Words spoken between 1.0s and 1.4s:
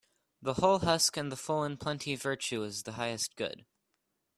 and the